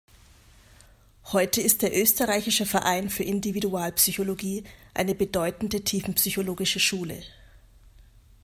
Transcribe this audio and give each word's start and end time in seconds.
Heute 1.25 1.61
ist 1.61 1.83
der 1.83 1.95
„Österreichische 1.95 2.65
Verein 2.65 3.11
für 3.11 3.21
Individualpsychologie“ 3.21 4.63
eine 4.95 5.13
bedeutende 5.13 5.83
tiefenpsychologische 5.83 6.79
Schule. 6.79 7.21